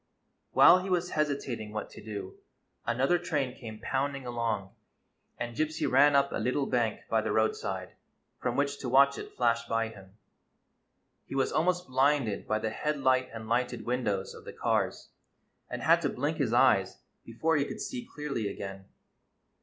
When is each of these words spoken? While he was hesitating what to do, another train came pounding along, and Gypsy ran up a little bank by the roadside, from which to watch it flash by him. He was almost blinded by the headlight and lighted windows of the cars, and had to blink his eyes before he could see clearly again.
While 0.53 0.79
he 0.79 0.89
was 0.89 1.11
hesitating 1.11 1.73
what 1.73 1.91
to 1.91 2.01
do, 2.03 2.39
another 2.87 3.19
train 3.19 3.55
came 3.55 3.77
pounding 3.77 4.25
along, 4.25 4.73
and 5.37 5.55
Gypsy 5.55 5.87
ran 5.87 6.15
up 6.15 6.31
a 6.31 6.39
little 6.39 6.65
bank 6.65 7.01
by 7.07 7.21
the 7.21 7.31
roadside, 7.31 7.93
from 8.39 8.55
which 8.55 8.79
to 8.79 8.89
watch 8.89 9.19
it 9.19 9.35
flash 9.35 9.67
by 9.67 9.89
him. 9.89 10.17
He 11.27 11.35
was 11.35 11.51
almost 11.51 11.85
blinded 11.87 12.47
by 12.47 12.57
the 12.57 12.71
headlight 12.71 13.29
and 13.31 13.47
lighted 13.47 13.85
windows 13.85 14.33
of 14.33 14.43
the 14.43 14.53
cars, 14.53 15.09
and 15.69 15.83
had 15.83 16.01
to 16.01 16.09
blink 16.09 16.37
his 16.37 16.51
eyes 16.51 16.97
before 17.23 17.57
he 17.57 17.65
could 17.65 17.79
see 17.79 18.03
clearly 18.11 18.47
again. 18.47 18.85